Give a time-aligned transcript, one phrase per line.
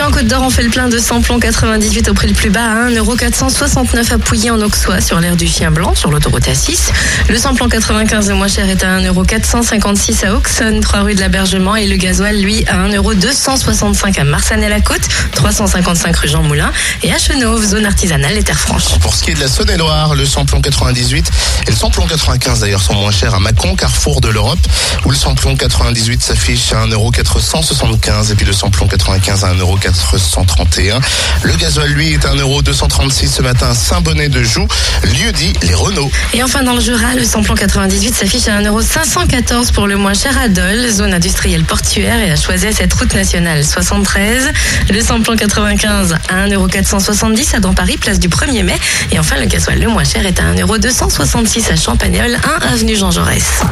[0.00, 2.64] En Côte d'Or, on fait le plein de samplon 98 au prix le plus bas
[2.64, 6.90] à 1,469€ à Pouilly en Auxois sur l'aire du Chien Blanc sur l'autoroute A6.
[7.28, 11.74] Le samplon 95 le moins cher est à 1,456€ à Auxonne, 3 rue de l'Abergement
[11.74, 16.70] et le gasoil lui à 1,265€ à Marsanne-la-Côte, 355 rue Jean Moulin
[17.02, 18.98] et à Chenauve, zone artisanale et terre franche.
[19.00, 21.30] Pour ce qui est de la Saône-et-Loire, le samplon 98
[21.66, 24.60] et le samplon 95 d'ailleurs sont moins chers à Mâcon, carrefour de l'Europe,
[25.04, 29.54] où le samplon 98 s'affiche à 1,475€ et puis le samplon 95 à
[29.90, 31.00] 1,431€.
[31.42, 34.66] Le gasoil, lui, est à 1,236€ ce matin à Saint-Bonnet de Joux,
[35.04, 36.10] lieu dit les Renault.
[36.34, 40.36] Et enfin dans le Jura, le samplon 98 s'affiche à 1,514€ pour le moins cher
[40.38, 44.50] à Dole, zone industrielle portuaire et à choisir cette route nationale 73.
[44.90, 48.76] Le samplon 95 à 1,470€ à dans Paris, place du 1er mai.
[49.12, 53.10] Et enfin le gasoil le moins cher est à 1,266€ à Champagnol, 1 avenue Jean
[53.10, 53.62] Jaurès.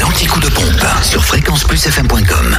[0.00, 2.56] L'anti-coup de pompe sur fréquenceplusfm.com.